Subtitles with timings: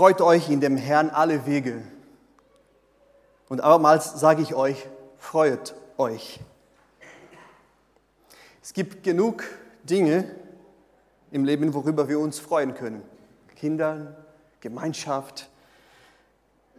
[0.00, 1.82] Freut euch in dem Herrn alle Wege.
[3.50, 4.86] Und abermals sage ich euch,
[5.18, 6.40] freut euch.
[8.62, 9.44] Es gibt genug
[9.84, 10.24] Dinge
[11.30, 13.02] im Leben, worüber wir uns freuen können.
[13.56, 14.16] Kindern,
[14.60, 15.50] Gemeinschaft,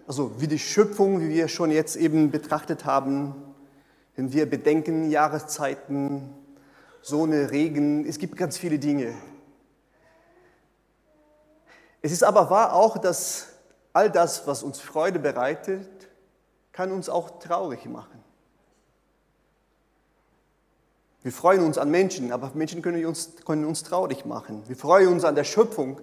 [0.08, 3.36] also wie die Schöpfung, wie wir schon jetzt eben betrachtet haben,
[4.16, 6.28] wenn wir bedenken Jahreszeiten,
[7.04, 9.14] Sonne, Regen, es gibt ganz viele Dinge.
[12.02, 13.48] Es ist aber wahr auch, dass
[13.94, 15.90] all das, was uns Freude bereitet,
[16.72, 18.24] kann uns auch traurig machen.
[21.24, 24.64] Wir freuen uns an Menschen, aber Menschen können uns, können uns traurig machen.
[24.68, 26.02] Wir freuen uns an der Schöpfung.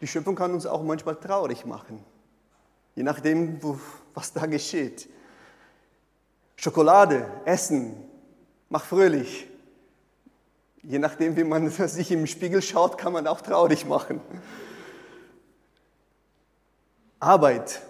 [0.00, 2.04] Die Schöpfung kann uns auch manchmal traurig machen,
[2.96, 3.60] je nachdem,
[4.14, 5.08] was da geschieht.
[6.56, 7.94] Schokolade, Essen,
[8.68, 9.46] mach fröhlich.
[10.82, 14.20] Je nachdem, wie man sich im Spiegel schaut, kann man auch traurig machen.
[17.22, 17.82] Arbeit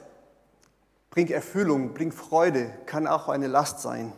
[1.09, 4.13] bringt Erfüllung, bringt Freude, kann auch eine Last sein.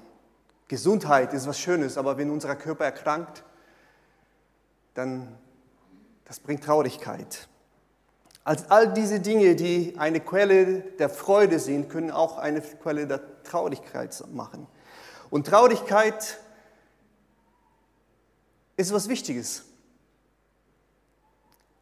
[0.67, 3.45] Gesundheit ist was Schönes, aber wenn unser Körper erkrankt,
[4.95, 5.39] dann
[6.25, 7.47] das bringt Traurigkeit.
[8.42, 13.42] Also all diese Dinge, die eine Quelle der Freude sind, können auch eine Quelle der
[13.45, 14.67] Traurigkeit machen.
[15.31, 16.41] Und Traurigkeit
[18.77, 19.65] ist was Wichtiges.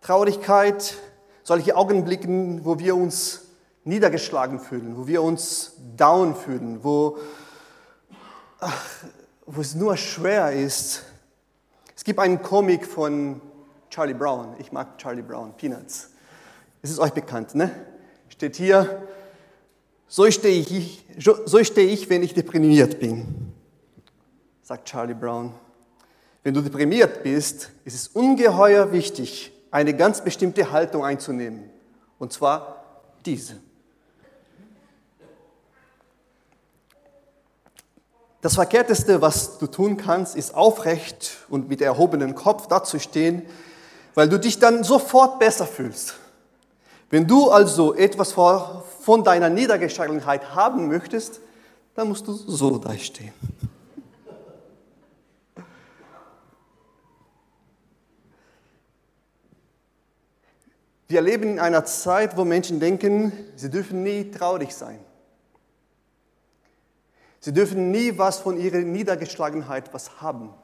[0.03, 0.99] Traurigkeit,
[1.43, 2.29] solche Augenblicke,
[2.63, 3.43] wo wir uns
[3.85, 7.19] niedergeschlagen fühlen, wo wir uns down fühlen, wo,
[8.61, 8.87] ach,
[9.47, 11.05] wo es nur schwer ist.
[11.97, 13.41] Es gibt einen Comic von
[13.91, 14.55] Charlie Brown.
[14.59, 16.11] Ich mag Charlie Brown, Peanuts.
[16.81, 17.71] Es ist euch bekannt, ne?
[18.29, 19.07] Steht hier,
[20.09, 23.53] so stehe ich, so stehe ich, wenn ich deprimiert bin,
[24.63, 25.55] sagt Charlie Brown.
[26.43, 31.69] Wenn du deprimiert bist, ist es ungeheuer wichtig, eine ganz bestimmte Haltung einzunehmen.
[32.21, 32.85] Und zwar
[33.27, 33.57] diese.
[38.43, 43.43] Das Verkehrteste, was du tun kannst, ist aufrecht und mit erhobenem Kopf dazustehen,
[44.15, 46.17] weil du dich dann sofort besser fühlst.
[47.09, 51.41] Wenn du also etwas von deiner Niedergeschlagenheit haben möchtest,
[51.95, 53.33] dann musst du so dastehen.
[61.13, 64.99] Wir leben in einer Zeit, wo Menschen denken, sie dürfen nie traurig sein.
[67.39, 70.55] Sie dürfen nie was von ihrer Niedergeschlagenheit was haben.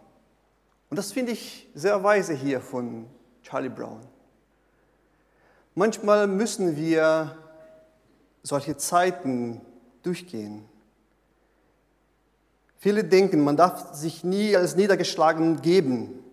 [0.89, 3.05] Und das finde ich sehr weise hier von
[3.43, 4.01] Charlie Brown.
[5.75, 7.37] Manchmal müssen wir
[8.43, 9.61] solche Zeiten
[10.03, 10.65] durchgehen.
[12.79, 16.25] Viele denken, man darf sich nie als niedergeschlagen geben.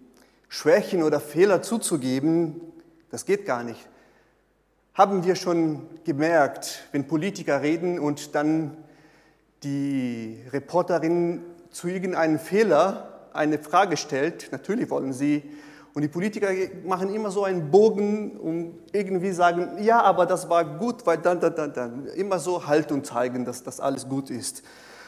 [0.48, 2.62] Schwächen oder Fehler zuzugeben,
[3.12, 3.90] das geht gar nicht
[4.96, 8.78] haben wir schon gemerkt, wenn Politiker reden und dann
[9.62, 15.44] die Reporterin zu irgendeinem Fehler eine Frage stellt, natürlich wollen sie,
[15.94, 16.50] und die Politiker
[16.86, 21.40] machen immer so einen Bogen und irgendwie sagen, ja, aber das war gut, weil dann,
[21.40, 24.62] dann, dann, dann, immer so Haltung zeigen, dass das alles gut ist.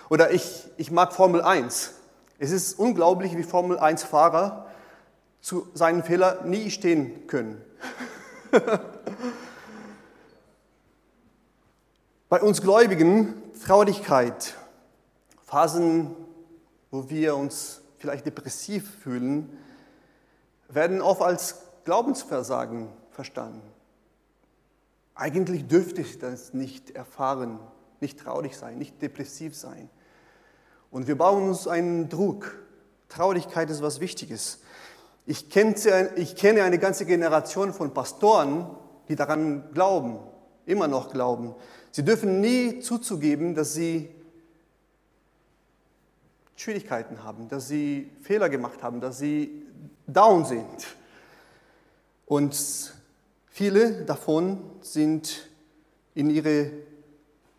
[0.10, 1.94] Oder ich, ich mag Formel 1.
[2.40, 4.66] Es ist unglaublich, wie Formel 1-Fahrer
[5.42, 7.62] zu seinen Fehlern nie stehen können.
[12.30, 14.56] Bei uns Gläubigen Traurigkeit,
[15.46, 16.14] Phasen,
[16.92, 19.58] wo wir uns vielleicht depressiv fühlen,
[20.68, 21.56] werden oft als
[21.86, 23.62] Glaubensversagen verstanden.
[25.16, 27.62] Eigentlich dürfte ich das nicht erfahren,
[28.02, 29.90] nicht traurig sein, nicht depressiv sein.
[30.92, 32.60] Und wir bauen uns einen Druck.
[33.08, 34.60] Traurigkeit ist was Wichtiges.
[35.26, 38.70] Ich kenne, eine ganze Generation von Pastoren,
[39.08, 40.20] die daran glauben,
[40.66, 41.56] immer noch glauben.
[41.98, 44.08] Sie dürfen nie zuzugeben, dass sie
[46.56, 49.64] Schwierigkeiten haben, dass sie Fehler gemacht haben, dass sie
[50.06, 50.96] down sind.
[52.28, 52.94] Und
[53.48, 55.50] viele davon sind
[56.14, 56.70] in ihre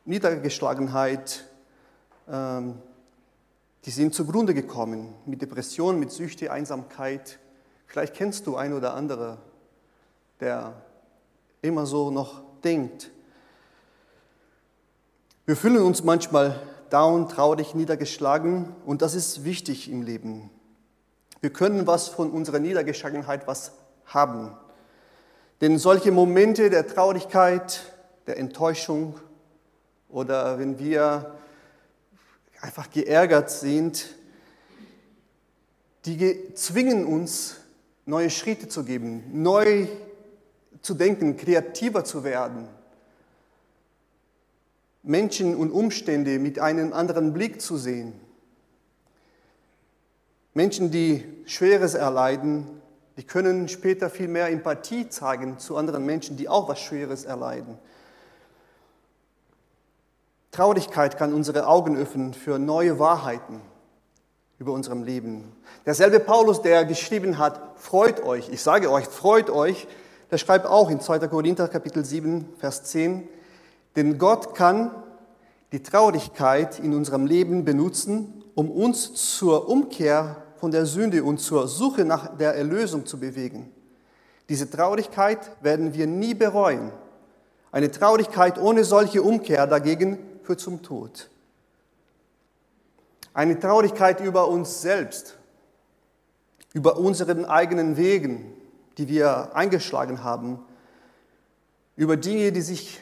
[0.05, 1.45] Niedergeschlagenheit,
[2.31, 2.79] ähm,
[3.87, 7.41] die sind zugrunde gekommen mit Depression, mit Süchte, Einsamkeit.
[7.89, 9.39] Vielleicht kennst du ein oder andere,
[10.39, 10.81] der
[11.61, 13.11] immer so noch denkt.
[15.49, 16.61] Wir fühlen uns manchmal
[16.91, 20.51] down, traurig, niedergeschlagen und das ist wichtig im Leben.
[21.41, 23.73] Wir können was von unserer Niedergeschlagenheit was
[24.05, 24.53] haben.
[25.63, 27.81] Denn solche Momente der Traurigkeit,
[28.27, 29.19] der Enttäuschung
[30.11, 31.35] oder wenn wir
[32.61, 34.05] einfach geärgert sind,
[36.05, 37.57] die zwingen uns,
[38.05, 39.87] neue Schritte zu geben, neu
[40.83, 42.69] zu denken, kreativer zu werden
[45.03, 48.13] Menschen und Umstände mit einem anderen Blick zu sehen.
[50.55, 52.67] Menschen, die Schweres erleiden,
[53.17, 57.79] die können später viel mehr Empathie zeigen zu anderen Menschen, die auch was Schweres erleiden.
[60.51, 63.61] Traurigkeit kann unsere Augen öffnen für neue Wahrheiten
[64.59, 65.53] über unserem Leben.
[65.87, 69.87] Derselbe Paulus, der geschrieben hat, freut euch, ich sage euch, freut euch,
[70.31, 71.29] der schreibt auch in 2.
[71.29, 73.29] Korinther Kapitel 7, Vers 10,
[73.97, 74.91] denn Gott kann
[75.73, 81.69] die Traurigkeit in unserem Leben benutzen, um uns zur Umkehr von der Sünde und zur
[81.69, 83.73] Suche nach der Erlösung zu bewegen.
[84.49, 86.91] Diese Traurigkeit werden wir nie bereuen.
[87.71, 91.29] Eine Traurigkeit ohne solche Umkehr dagegen führt zum Tod.
[93.35, 95.37] Eine Traurigkeit über uns selbst,
[96.73, 98.53] über unseren eigenen Wegen,
[98.97, 100.59] die wir eingeschlagen haben,
[101.95, 103.01] über Dinge, die sich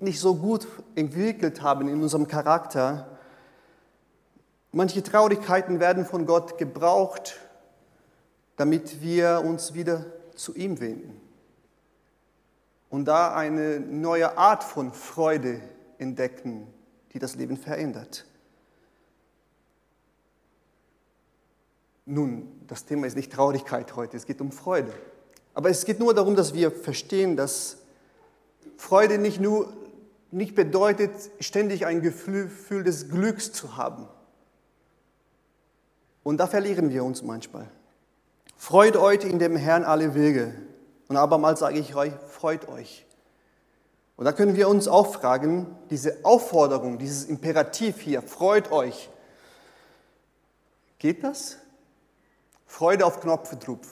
[0.00, 3.18] nicht so gut entwickelt haben in unserem Charakter.
[4.70, 7.38] Manche Traurigkeiten werden von Gott gebraucht,
[8.56, 10.04] damit wir uns wieder
[10.34, 11.20] zu ihm wenden
[12.92, 15.62] und da eine neue Art von Freude
[15.96, 16.66] entdecken,
[17.14, 18.26] die das Leben verändert.
[22.04, 24.92] Nun, das Thema ist nicht Traurigkeit heute, es geht um Freude.
[25.54, 27.78] Aber es geht nur darum, dass wir verstehen, dass
[28.82, 29.72] Freude nicht nur
[30.32, 34.08] nicht bedeutet, ständig ein Gefühl des Glücks zu haben.
[36.24, 37.70] Und da verlieren wir uns manchmal.
[38.56, 40.52] Freut euch in dem Herrn alle Wege.
[41.06, 43.06] Und abermals sage ich euch, freut euch.
[44.16, 49.10] Und da können wir uns auch fragen, diese Aufforderung, dieses Imperativ hier, freut euch.
[50.98, 51.56] Geht das?
[52.66, 53.82] Freude auf Knopfdruck.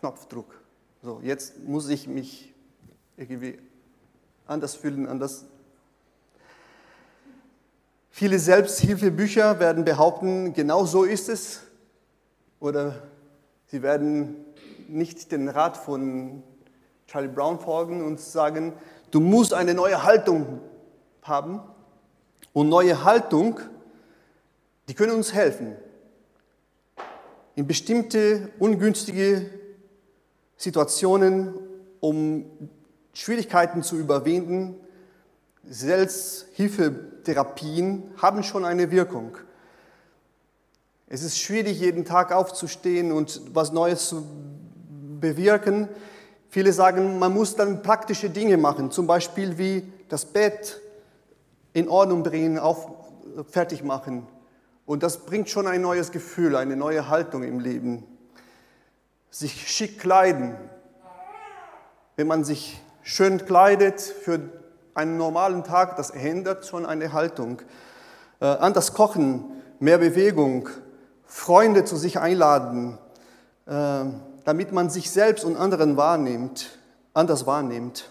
[0.00, 0.58] Knopfdruck.
[1.02, 2.54] So, jetzt muss ich mich
[3.18, 3.58] irgendwie
[4.46, 5.44] anders fühlen, anders.
[8.10, 11.62] Viele Selbsthilfebücher werden behaupten, genau so ist es.
[12.60, 13.02] Oder
[13.66, 14.36] sie werden
[14.88, 16.42] nicht den Rat von
[17.06, 18.74] Charlie Brown folgen und sagen,
[19.10, 20.60] du musst eine neue Haltung
[21.22, 21.60] haben.
[22.52, 23.60] Und neue Haltung,
[24.88, 25.74] die können uns helfen,
[27.54, 29.50] in bestimmte ungünstige
[30.56, 31.54] Situationen,
[32.00, 32.44] um
[33.12, 34.76] Schwierigkeiten zu überwinden.
[35.64, 39.36] Selbsthilfetherapien haben schon eine Wirkung.
[41.08, 44.26] Es ist schwierig, jeden Tag aufzustehen und was Neues zu
[45.20, 45.88] bewirken.
[46.48, 50.80] Viele sagen, man muss dann praktische Dinge machen, zum Beispiel wie das Bett
[51.74, 52.88] in Ordnung bringen, auf,
[53.50, 54.26] fertig machen.
[54.84, 58.04] Und das bringt schon ein neues Gefühl, eine neue Haltung im Leben.
[59.30, 60.54] Sich schick kleiden.
[62.16, 64.40] Wenn man sich schön kleidet für
[64.94, 67.62] einen normalen Tag, das ändert schon eine Haltung.
[68.40, 69.44] Äh, anders kochen,
[69.80, 70.68] mehr Bewegung,
[71.24, 72.98] Freunde zu sich einladen,
[73.66, 74.04] äh,
[74.44, 76.78] damit man sich selbst und anderen wahrnimmt,
[77.14, 78.10] anders wahrnimmt.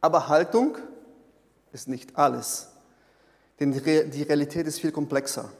[0.00, 0.78] Aber Haltung
[1.72, 2.68] ist nicht alles,
[3.58, 5.50] denn die Realität ist viel komplexer.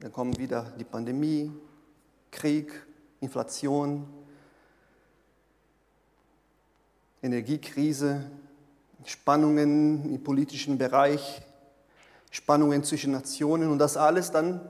[0.00, 1.50] Dann kommen wieder die Pandemie,
[2.30, 2.70] Krieg,
[3.20, 4.06] Inflation,
[7.26, 8.24] Energiekrise,
[9.04, 11.42] Spannungen im politischen Bereich,
[12.30, 14.60] Spannungen zwischen Nationen und das alles dann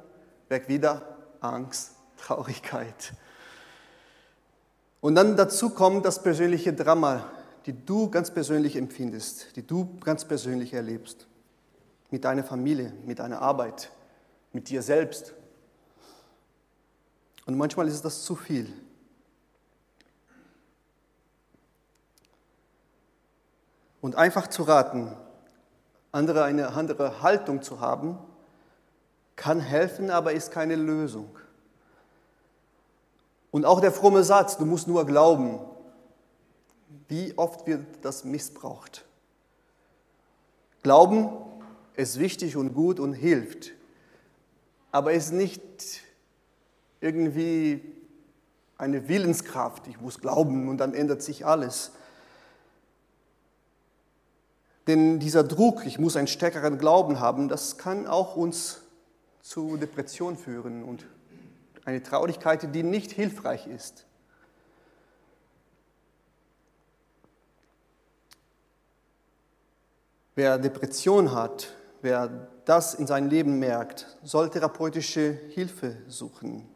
[0.49, 3.13] weg wieder Angst, Traurigkeit.
[5.01, 7.31] Und dann dazu kommt das persönliche Drama,
[7.67, 11.27] die du ganz persönlich empfindest, die du ganz persönlich erlebst.
[12.11, 13.91] Mit deiner Familie, mit deiner Arbeit,
[14.53, 15.35] mit dir selbst.
[17.47, 18.73] Und manchmal ist das zu viel.
[24.07, 25.13] Und einfach zu raten,
[26.13, 28.17] andere eine andere Haltung zu haben,
[29.35, 31.37] kann helfen, aber ist keine Lösung.
[33.51, 35.59] Und auch der fromme Satz, du musst nur glauben,
[37.09, 39.05] wie oft wird das missbraucht?
[40.85, 41.29] Glauben
[41.97, 43.73] ist wichtig und gut und hilft,
[44.93, 46.01] aber ist nicht
[47.01, 47.83] irgendwie
[48.79, 49.89] eine Willenskraft.
[49.89, 51.91] Ich muss glauben und dann ändert sich alles.
[54.87, 58.83] Denn dieser Druck, ich muss einen stärkeren Glauben haben, das kann auch uns
[59.43, 61.07] zu Depression führen und
[61.85, 64.07] eine Traurigkeit, die nicht hilfreich ist.
[70.35, 76.69] Wer Depression hat, wer das in seinem Leben merkt, soll therapeutische Hilfe suchen.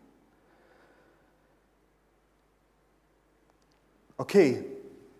[4.16, 4.64] Okay,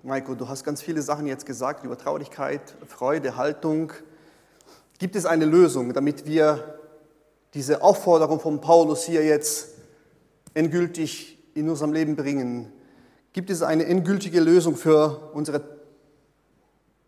[0.02, 3.92] Maiko, du hast ganz viele Sachen jetzt gesagt über Traurigkeit, Freude, Haltung.
[4.98, 6.80] Gibt es eine Lösung, damit wir
[7.52, 9.74] diese Aufforderung von Paulus hier jetzt
[10.54, 12.72] endgültig in unserem Leben bringen?
[13.34, 15.62] Gibt es eine endgültige Lösung für unsere,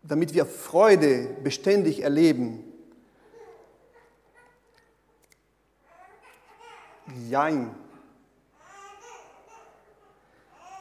[0.03, 2.63] damit wir Freude beständig erleben?
[7.27, 7.73] Jein.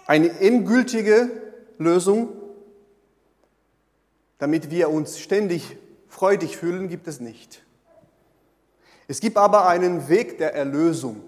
[0.07, 1.42] Eine endgültige
[1.83, 2.31] Lösung,
[4.39, 5.77] damit wir uns ständig
[6.09, 7.63] freudig fühlen, gibt es nicht.
[9.09, 11.23] Es gibt aber einen Weg der Erlösung.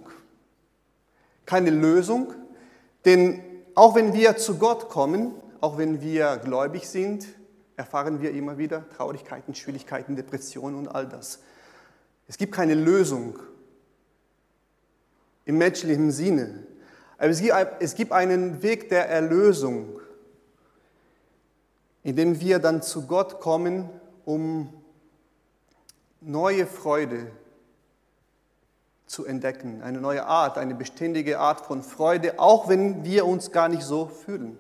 [1.47, 2.33] Keine Lösung,
[3.05, 3.43] denn
[3.75, 7.27] auch wenn wir zu Gott kommen, auch wenn wir gläubig sind,
[7.77, 11.41] erfahren wir immer wieder Traurigkeiten, Schwierigkeiten, Depressionen und all das.
[12.29, 13.39] Es gibt keine Lösung
[15.45, 16.67] im menschlichen Sinne.
[17.19, 17.31] Aber
[17.81, 20.01] es gibt einen Weg der Erlösung,
[22.05, 23.89] in dem wir dann zu Gott kommen,
[24.25, 24.73] um
[26.21, 27.33] neue Freude
[29.07, 33.69] zu entdecken, eine neue Art, eine beständige Art von Freude, auch wenn wir uns gar
[33.69, 34.59] nicht so fühlen.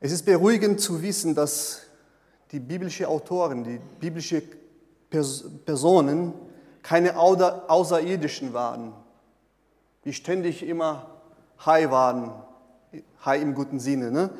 [0.00, 1.82] Es ist beruhigend zu wissen, dass
[2.52, 4.42] die biblischen Autoren, die biblischen
[5.10, 6.34] Personen
[6.82, 8.92] keine Außerirdischen waren,
[10.04, 11.10] die ständig immer
[11.64, 12.34] high waren,
[13.24, 14.10] high im guten Sinne.
[14.10, 14.30] Ne?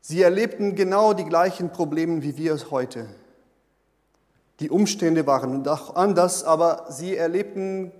[0.00, 3.08] Sie erlebten genau die gleichen Probleme wie wir es heute.
[4.60, 7.92] Die Umstände waren auch anders, aber sie erlebten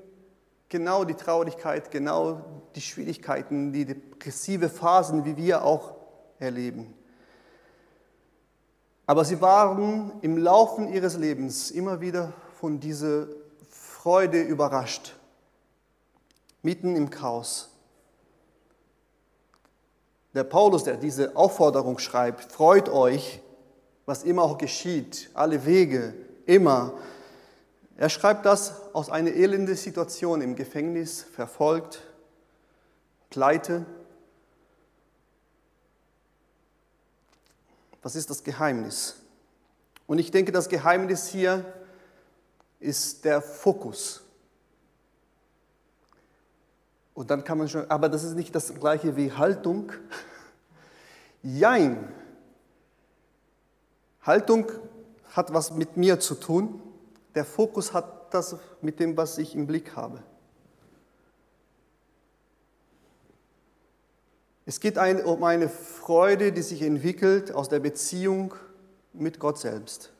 [0.68, 2.44] genau die Traurigkeit, genau
[2.74, 5.96] die Schwierigkeiten, die depressive Phasen, wie wir auch
[6.38, 6.94] erleben.
[9.06, 13.26] Aber sie waren im Laufe ihres Lebens immer wieder von dieser
[13.68, 15.14] Freude überrascht,
[16.66, 17.70] mitten im Chaos.
[20.34, 23.40] Der Paulus, der diese Aufforderung schreibt, freut euch,
[24.04, 26.12] was immer auch geschieht, alle Wege,
[26.44, 26.92] immer.
[27.96, 32.02] Er schreibt das aus einer elenden Situation im Gefängnis, verfolgt,
[33.30, 33.86] pleite,
[38.06, 39.16] Was ist das Geheimnis?
[40.06, 41.64] Und ich denke, das Geheimnis hier
[42.78, 44.22] ist der Fokus.
[47.16, 49.90] Und dann kann man schon, aber das ist nicht das gleiche wie Haltung.
[51.42, 52.12] Jein.
[54.20, 54.70] Haltung
[55.32, 56.82] hat was mit mir zu tun.
[57.34, 60.22] Der Fokus hat das mit dem, was ich im Blick habe.
[64.66, 68.54] Es geht um eine Freude, die sich entwickelt aus der Beziehung
[69.14, 70.12] mit Gott selbst.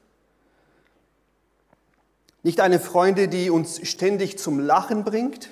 [2.43, 5.50] Nicht eine Freude, die uns ständig zum Lachen bringt,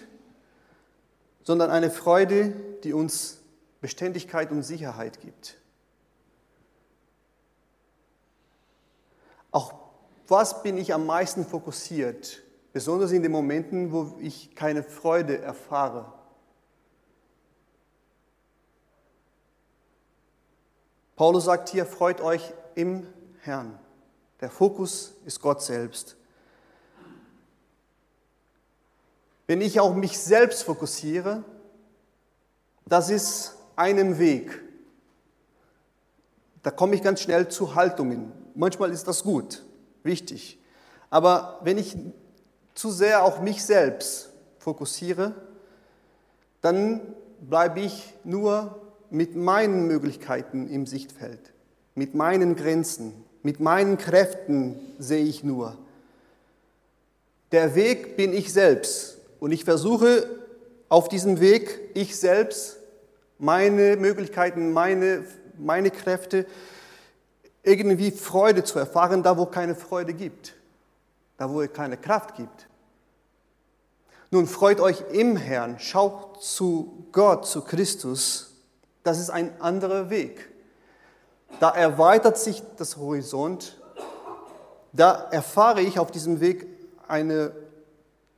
[1.44, 3.38] sondern eine Freude, die uns
[3.80, 5.56] Beständigkeit und Sicherheit gibt.
[9.50, 9.74] Auch
[10.26, 16.12] was bin ich am meisten fokussiert, besonders in den Momenten, wo ich keine Freude erfahre
[21.16, 23.06] Paulus sagt hier, freut euch im
[23.40, 23.78] Herrn.
[24.40, 26.16] Der Fokus ist Gott selbst.
[29.46, 31.44] Wenn ich auf mich selbst fokussiere,
[32.86, 34.60] das ist einem Weg.
[36.62, 38.32] Da komme ich ganz schnell zu Haltungen.
[38.54, 39.62] Manchmal ist das gut,
[40.02, 40.58] wichtig.
[41.10, 41.96] Aber wenn ich
[42.74, 45.34] zu sehr auf mich selbst fokussiere,
[46.62, 47.00] dann
[47.40, 51.52] bleibe ich nur mit meinen Möglichkeiten im Sichtfeld,
[51.94, 55.76] mit meinen Grenzen, mit meinen Kräften sehe ich nur.
[57.52, 60.26] Der Weg bin ich selbst und ich versuche
[60.88, 62.78] auf diesem Weg ich selbst
[63.36, 65.26] meine Möglichkeiten, meine,
[65.58, 66.46] meine Kräfte,
[67.62, 70.54] irgendwie Freude zu erfahren, da wo keine Freude gibt,
[71.36, 72.68] da wo es keine Kraft gibt.
[74.30, 78.50] Nun freut euch im Herrn, schaut zu Gott, zu Christus
[79.02, 80.48] das ist ein anderer Weg.
[81.60, 83.78] Da erweitert sich das Horizont.
[84.94, 86.66] Da erfahre ich auf diesem Weg
[87.06, 87.52] eine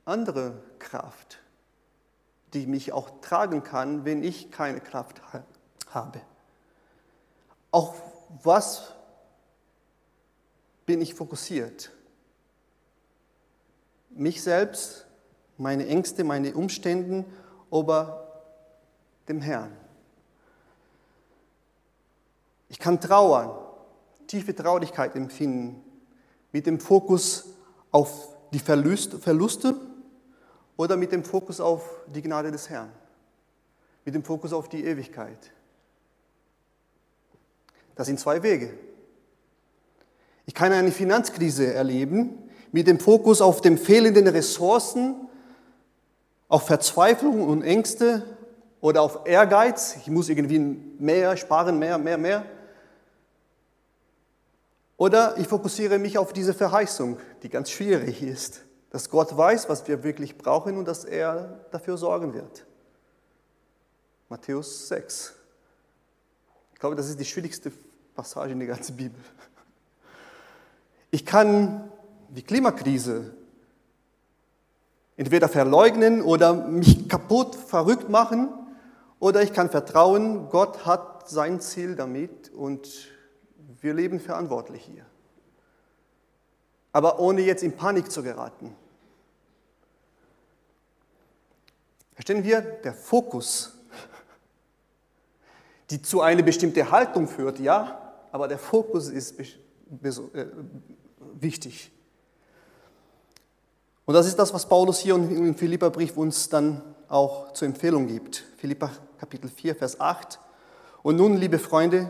[0.03, 1.39] andere Kraft,
[2.53, 5.21] die mich auch tragen kann, wenn ich keine Kraft
[5.89, 6.21] habe.
[7.71, 8.01] Auf
[8.43, 8.93] was
[10.85, 11.91] bin ich fokussiert?
[14.09, 15.05] Mich selbst,
[15.57, 17.25] meine Ängste, meine Umstände
[17.69, 18.25] oder
[19.27, 19.75] dem Herrn?
[22.69, 23.51] Ich kann trauern,
[24.27, 25.83] tiefe Traurigkeit empfinden,
[26.53, 27.45] mit dem Fokus
[27.91, 29.75] auf die Verluste
[30.77, 32.91] oder mit dem Fokus auf die Gnade des Herrn.
[34.05, 35.51] mit dem Fokus auf die Ewigkeit.
[37.95, 38.73] Das sind zwei Wege.
[40.45, 45.27] Ich kann eine Finanzkrise erleben mit dem Fokus auf den fehlenden Ressourcen,
[46.47, 48.23] auf Verzweiflung und Ängste
[48.79, 49.97] oder auf Ehrgeiz.
[49.99, 52.45] Ich muss irgendwie mehr sparen, mehr, mehr, mehr.
[54.95, 59.87] Oder ich fokussiere mich auf diese Verheißung, die ganz schwierig ist, dass Gott weiß, was
[59.87, 62.65] wir wirklich brauchen und dass er dafür sorgen wird.
[64.29, 65.33] Matthäus 6.
[66.73, 67.71] Ich glaube, das ist die schwierigste
[68.15, 69.19] Passage in der ganzen Bibel.
[71.11, 71.91] Ich kann
[72.29, 73.33] die Klimakrise
[75.15, 78.49] entweder verleugnen oder mich kaputt, verrückt machen,
[79.19, 82.87] oder ich kann vertrauen, Gott hat sein Ziel damit und
[83.81, 85.06] wir leben verantwortlich hier.
[86.97, 88.75] Aber ohne jetzt in Panik zu geraten.
[92.15, 93.77] Verstehen wir, der Fokus,
[95.91, 99.45] die zu einer bestimmten Haltung führt, ja, aber der Fokus ist äh,
[101.39, 101.91] wichtig.
[104.05, 108.43] Und das ist das, was Paulus hier im Philipperbrief uns dann auch zur Empfehlung gibt.
[108.57, 108.89] Philippa
[109.19, 110.39] Kapitel 4, Vers 8.
[111.03, 112.09] Und nun, liebe Freunde,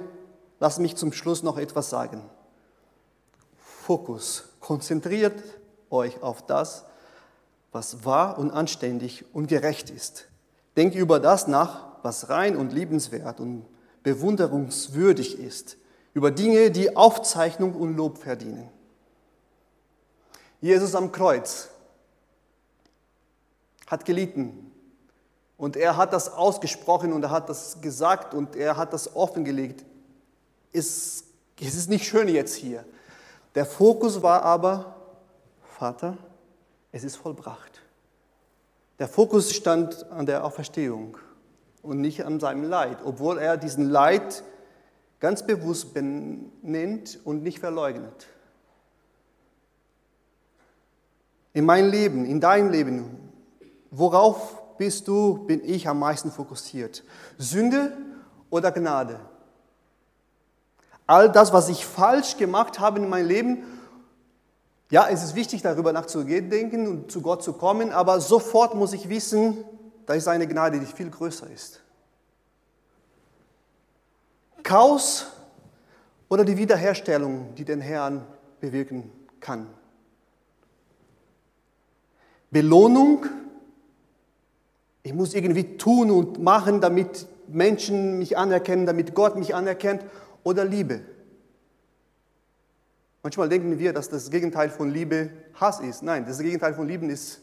[0.61, 2.23] lasst mich zum Schluss noch etwas sagen.
[3.57, 4.45] Fokus.
[4.67, 5.41] Konzentriert
[5.89, 6.83] euch auf das,
[7.71, 10.27] was wahr und anständig und gerecht ist.
[10.75, 13.65] Denkt über das nach, was rein und liebenswert und
[14.03, 15.77] bewunderungswürdig ist.
[16.13, 18.69] Über Dinge, die Aufzeichnung und Lob verdienen.
[20.59, 21.69] Jesus am Kreuz
[23.87, 24.69] hat gelitten.
[25.55, 29.85] Und er hat das ausgesprochen und er hat das gesagt und er hat das offengelegt.
[30.73, 31.23] Es,
[31.57, 32.83] es ist nicht schön jetzt hier.
[33.57, 34.95] Der Fokus war aber,
[35.79, 36.15] Vater,
[36.91, 37.81] es ist vollbracht.
[38.99, 41.17] Der Fokus stand an der Auferstehung
[41.81, 44.43] und nicht an seinem Leid, obwohl er diesen Leid
[45.19, 48.27] ganz bewusst benennt und nicht verleugnet.
[51.53, 53.27] In mein Leben, in dein Leben,
[53.89, 57.03] Worauf bist du, bin ich am meisten fokussiert?
[57.39, 57.97] Sünde
[58.51, 59.19] oder Gnade?
[61.07, 63.63] All das, was ich falsch gemacht habe in meinem Leben,
[64.89, 69.09] ja, es ist wichtig, darüber nachzudenken und zu Gott zu kommen, aber sofort muss ich
[69.09, 69.63] wissen,
[70.05, 71.81] da ist eine Gnade, die viel größer ist.
[74.63, 75.27] Chaos
[76.29, 78.25] oder die Wiederherstellung, die den Herrn
[78.59, 79.67] bewirken kann.
[82.51, 83.25] Belohnung
[85.07, 90.03] ich muss irgendwie tun und machen, damit Menschen mich anerkennen, damit Gott mich anerkennt
[90.43, 91.01] oder Liebe.
[93.23, 96.01] Manchmal denken wir, dass das Gegenteil von Liebe Hass ist.
[96.03, 97.41] Nein, das Gegenteil von Lieben ist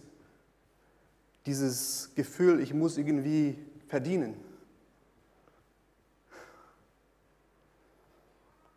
[1.47, 4.35] dieses Gefühl, ich muss irgendwie verdienen.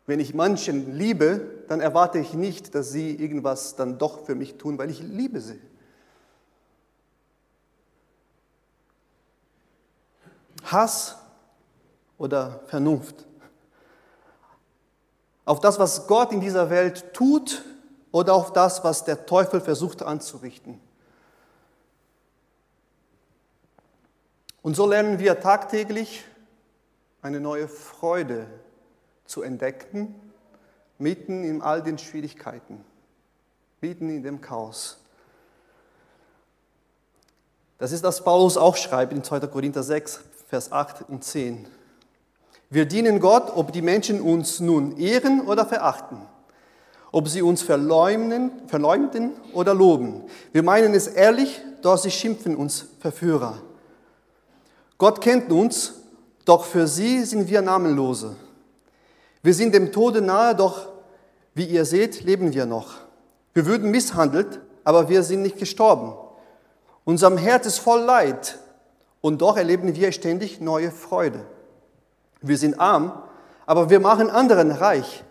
[0.06, 4.56] Wenn ich Menschen liebe, dann erwarte ich nicht, dass sie irgendwas dann doch für mich
[4.56, 5.60] tun, weil ich liebe sie.
[10.64, 11.16] Hass
[12.16, 13.27] oder Vernunft.
[15.48, 17.64] Auf das, was Gott in dieser Welt tut
[18.12, 20.78] oder auf das, was der Teufel versucht anzurichten.
[24.60, 26.22] Und so lernen wir tagtäglich
[27.22, 28.46] eine neue Freude
[29.24, 30.14] zu entdecken,
[30.98, 32.84] mitten in all den Schwierigkeiten,
[33.80, 34.98] mitten in dem Chaos.
[37.78, 39.40] Das ist, was Paulus auch schreibt in 2.
[39.46, 41.77] Korinther 6, Vers 8 und 10.
[42.70, 46.18] Wir dienen Gott, ob die Menschen uns nun ehren oder verachten,
[47.12, 50.24] ob sie uns verleumden, verleumden oder loben.
[50.52, 53.62] Wir meinen es ehrlich, doch sie schimpfen uns Verführer.
[54.98, 55.94] Gott kennt uns,
[56.44, 58.36] doch für sie sind wir Namenlose.
[59.42, 60.88] Wir sind dem Tode nahe, doch
[61.54, 62.94] wie ihr seht, leben wir noch.
[63.54, 66.12] Wir würden misshandelt, aber wir sind nicht gestorben.
[67.04, 68.58] Unserem Herz ist voll Leid,
[69.20, 71.44] und doch erleben wir ständig neue Freude.
[72.40, 73.22] Wir sind arm,
[73.66, 75.24] aber wir machen anderen reich.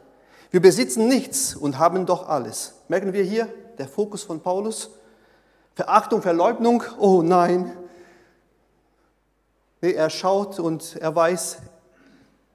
[0.51, 2.75] Wir besitzen nichts und haben doch alles.
[2.87, 4.91] Merken wir hier der Fokus von Paulus?
[5.75, 7.71] Verachtung, Verleugnung, oh nein.
[9.81, 11.57] Nee, er schaut und er weiß,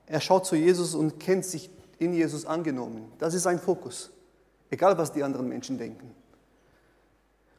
[0.06, 3.12] er schaut zu Jesus und kennt sich in Jesus angenommen.
[3.18, 4.10] Das ist sein Fokus.
[4.70, 6.14] Egal, was die anderen Menschen denken.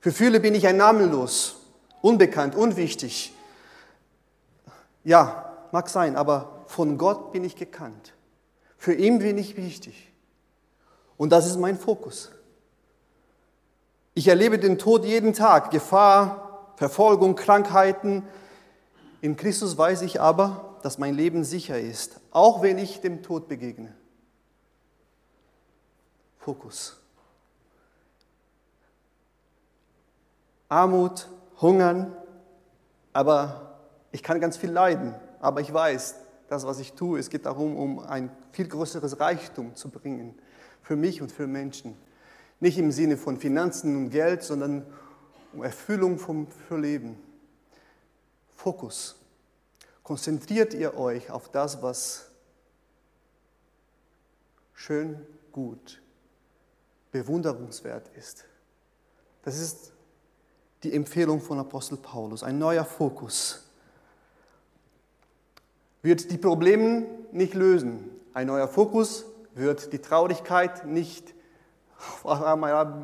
[0.01, 1.56] Für viele bin ich ein Namenlos,
[2.01, 3.34] unbekannt, unwichtig.
[5.06, 8.13] Ja, mag sein, aber von Gott bin ich gekannt.
[8.77, 10.12] Für ihn bin ich wichtig.
[11.17, 12.31] Und das ist mein Fokus.
[14.15, 18.23] Ich erlebe den Tod jeden Tag, Gefahr, Verfolgung, Krankheiten.
[19.21, 23.47] In Christus weiß ich aber, dass mein Leben sicher ist, auch wenn ich dem Tod
[23.47, 23.93] begegne.
[26.39, 26.97] Fokus.
[30.69, 31.29] Armut,
[31.62, 32.17] Hungern,
[33.13, 33.77] aber
[34.12, 35.13] ich kann ganz viel leiden.
[35.39, 36.15] Aber ich weiß,
[36.53, 40.35] das, was ich tue, es geht darum, um ein viel größeres Reichtum zu bringen
[40.83, 41.97] für mich und für Menschen.
[42.59, 44.85] Nicht im Sinne von Finanzen und Geld, sondern
[45.51, 47.17] um Erfüllung vom, für Leben.
[48.55, 49.15] Fokus.
[50.03, 52.29] Konzentriert ihr euch auf das, was
[54.75, 56.01] schön, gut,
[57.11, 58.45] bewunderungswert ist.
[59.43, 59.91] Das ist
[60.83, 63.63] die Empfehlung von Apostel Paulus, ein neuer Fokus.
[66.03, 68.11] Wird die Probleme nicht lösen.
[68.33, 71.33] Ein neuer Fokus wird die Traurigkeit nicht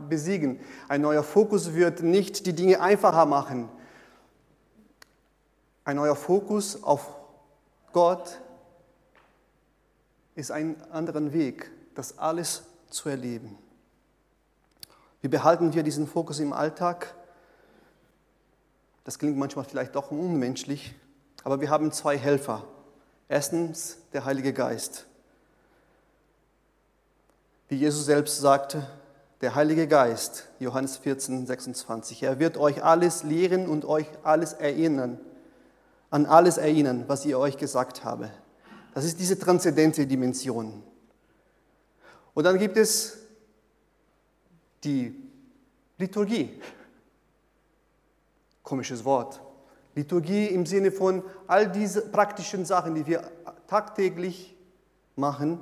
[0.09, 0.59] besiegen.
[0.87, 3.69] Ein neuer Fokus wird nicht die Dinge einfacher machen.
[5.85, 7.15] Ein neuer Fokus auf
[7.93, 8.41] Gott
[10.35, 13.57] ist ein anderer Weg, das alles zu erleben.
[15.21, 17.15] Wie behalten wir diesen Fokus im Alltag?
[19.03, 20.95] Das klingt manchmal vielleicht doch unmenschlich,
[21.43, 22.65] aber wir haben zwei Helfer.
[23.31, 25.05] Erstens der Heilige Geist.
[27.67, 28.89] Wie Jesus selbst sagte,
[29.41, 35.19] der Heilige Geist, Johannes 14, 26, er wird euch alles lehren und euch alles erinnern,
[36.09, 38.31] an alles erinnern, was ich euch gesagt habe.
[38.95, 40.81] Das ist diese transzendente Dimension.
[42.33, 43.19] Und dann gibt es
[44.83, 45.15] die
[45.99, 46.59] Liturgie.
[48.63, 49.39] Komisches Wort.
[49.99, 53.29] Liturgie im Sinne von all diese praktischen Sachen, die wir
[53.67, 54.55] tagtäglich
[55.17, 55.59] machen,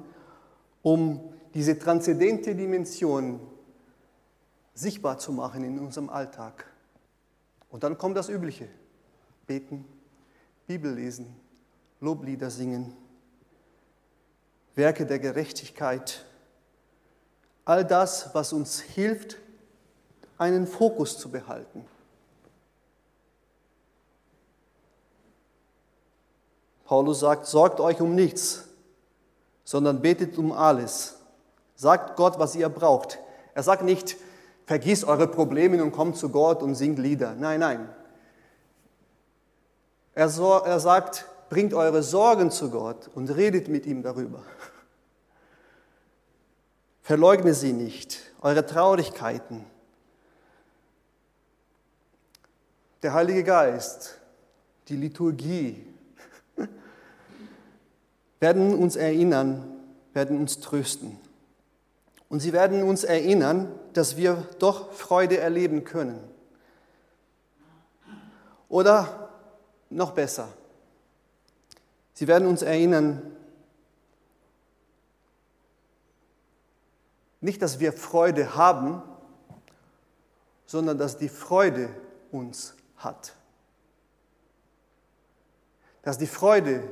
[0.84, 3.40] um diese transzendente Dimension
[4.76, 6.72] sichtbar zu machen in unserem Alltag.
[7.72, 8.68] Und dann kommt das Übliche.
[9.48, 9.86] Beten,
[10.68, 11.36] Bibel lesen,
[12.00, 12.94] Loblieder singen,
[14.76, 16.24] Werke der Gerechtigkeit,
[17.66, 19.38] all das, was uns hilft,
[20.38, 21.86] einen Fokus zu behalten.
[26.88, 28.64] Paulus sagt, sorgt euch um nichts,
[29.66, 31.18] sondern betet um alles.
[31.76, 33.20] Sagt Gott, was ihr braucht.
[33.54, 34.16] Er sagt nicht,
[34.66, 37.36] vergiss eure Probleme und kommt zu Gott und singt Lieder.
[37.36, 37.90] Nein, nein.
[40.16, 44.40] Er, so, er sagt, bringt eure Sorgen zu Gott und redet mit ihm darüber.
[47.02, 49.66] Verleugne sie nicht, eure Traurigkeiten.
[53.04, 54.18] Der Heilige Geist,
[54.88, 55.86] die Liturgie
[58.40, 59.64] werden uns erinnern,
[60.14, 61.18] werden uns trösten.
[62.30, 66.20] Und sie werden uns erinnern, dass wir doch Freude erleben können.
[68.70, 69.30] Oder
[69.90, 70.50] noch besser,
[72.14, 73.38] sie werden uns erinnern,
[77.40, 79.02] Nicht, dass wir Freude haben,
[80.66, 81.90] sondern dass die Freude
[82.32, 83.34] uns hat.
[86.02, 86.84] Dass die Freude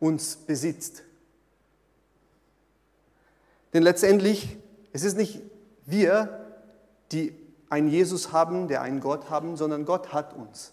[0.00, 1.02] uns besitzt.
[3.72, 4.56] Denn letztendlich,
[4.92, 5.42] es ist nicht
[5.86, 6.46] wir,
[7.12, 7.34] die
[7.68, 10.72] einen Jesus haben, der einen Gott haben, sondern Gott hat uns.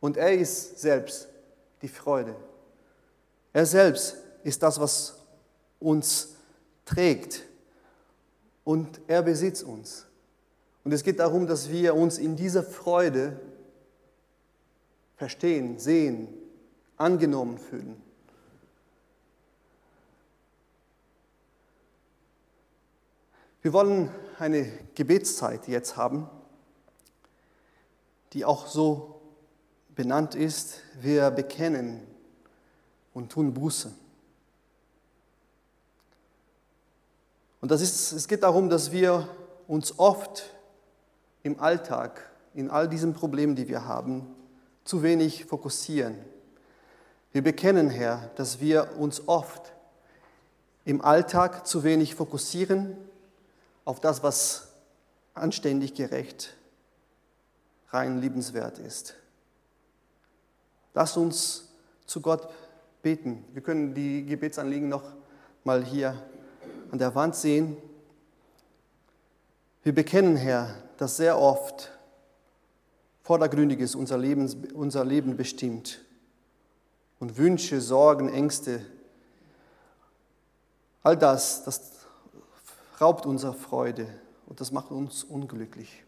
[0.00, 1.28] Und er ist selbst
[1.82, 2.34] die Freude.
[3.52, 5.18] Er selbst ist das, was
[5.78, 6.34] uns
[6.84, 7.42] trägt
[8.64, 10.06] und er besitzt uns.
[10.84, 13.38] Und es geht darum, dass wir uns in dieser Freude
[15.16, 16.28] verstehen, sehen,
[16.96, 18.02] angenommen fühlen.
[23.62, 26.28] Wir wollen eine Gebetszeit jetzt haben,
[28.32, 29.20] die auch so
[29.94, 32.04] benannt ist, wir bekennen
[33.14, 33.92] und tun Buße.
[37.60, 39.28] Und das ist, es geht darum, dass wir
[39.68, 40.50] uns oft
[41.44, 44.26] im Alltag, in all diesen Problemen, die wir haben,
[44.82, 46.18] zu wenig fokussieren.
[47.30, 49.72] Wir bekennen, Herr, dass wir uns oft
[50.84, 52.96] im Alltag zu wenig fokussieren
[53.84, 54.68] auf das, was
[55.34, 56.54] anständig, gerecht,
[57.90, 59.14] rein liebenswert ist.
[60.94, 61.68] Lass uns
[62.06, 62.48] zu Gott
[63.02, 63.44] beten.
[63.52, 65.04] Wir können die Gebetsanliegen noch
[65.64, 66.16] mal hier
[66.90, 67.76] an der Wand sehen.
[69.82, 71.90] Wir bekennen, Herr, dass sehr oft
[73.22, 76.04] Vordergründiges unser Leben, unser Leben bestimmt
[77.18, 78.84] und Wünsche, Sorgen, Ängste,
[81.02, 82.01] all das, das
[83.00, 84.06] raubt unserer Freude
[84.46, 86.04] und das macht uns unglücklich.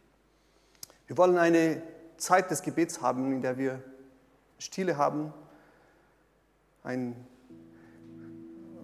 [1.06, 1.82] Wir wollen eine
[2.16, 3.82] Zeit des Gebets haben, in der wir
[4.58, 5.32] Stille haben,
[6.82, 7.14] ein,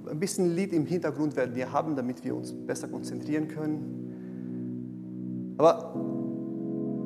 [0.09, 5.55] ein bisschen Lied im Hintergrund werden wir haben, damit wir uns besser konzentrieren können.
[5.59, 5.95] Aber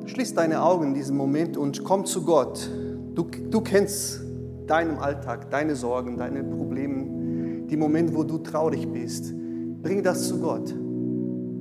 [0.05, 2.69] schließ deine Augen in diesem Moment und komm zu Gott.
[3.13, 4.21] Du, du kennst
[4.67, 9.33] deinen Alltag, deine Sorgen, deine Probleme, die Momente, wo du traurig bist.
[9.81, 10.73] Bring das zu Gott.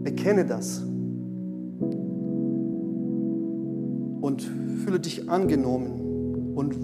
[0.04, 0.82] Bekenne das.
[4.20, 4.42] Und
[4.84, 6.76] fühle dich angenommen und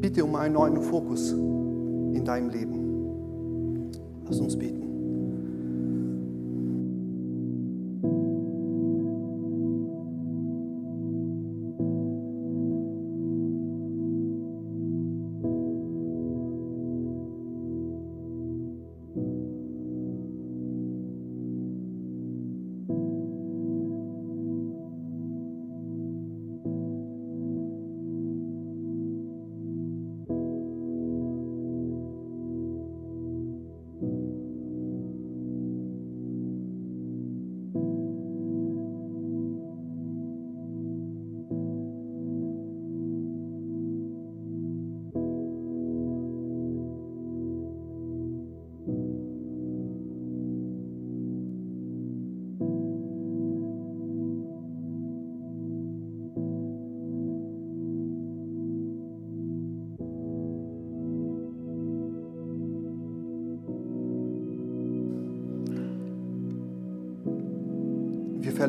[0.00, 3.90] bitte um einen neuen Fokus in deinem Leben.
[4.26, 4.79] Lass uns beten.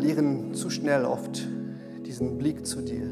[0.02, 1.48] Verlieren zu schnell oft
[2.08, 3.06] diesen Blick zu dir.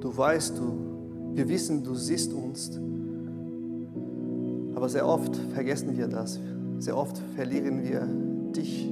[0.00, 2.72] Du weißt, du, wir wissen, du siehst uns,
[4.74, 6.40] aber sehr oft vergessen wir das.
[6.80, 8.00] Sehr oft verlieren wir
[8.52, 8.90] dich,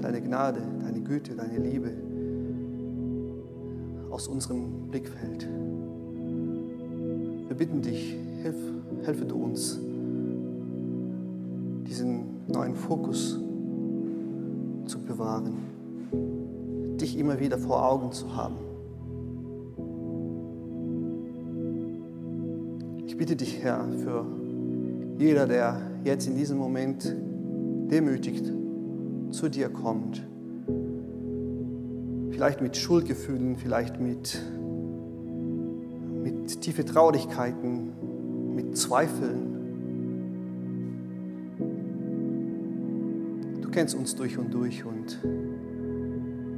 [0.00, 1.92] deine Gnade, deine Güte, deine Liebe
[4.10, 5.46] aus unserem Blickfeld.
[7.46, 8.56] Wir bitten dich, hilf,
[9.04, 9.78] helfe du uns,
[11.86, 13.51] diesen neuen Fokus zu
[15.22, 18.56] bewahren, dich immer wieder vor Augen zu haben.
[23.06, 24.26] Ich bitte dich, Herr, für
[25.18, 27.14] jeder, der jetzt in diesem Moment
[27.90, 28.50] demütigt
[29.30, 30.26] zu dir kommt,
[32.30, 34.40] vielleicht mit Schuldgefühlen, vielleicht mit,
[36.22, 37.92] mit tiefe Traurigkeiten,
[38.54, 39.51] mit Zweifeln.
[43.72, 45.18] Kennst uns durch und durch und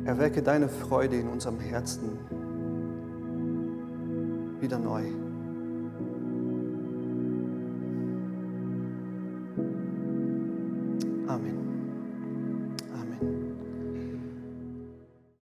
[0.04, 2.18] erwecke deine Freude in unserem Herzen
[4.60, 5.23] wieder neu.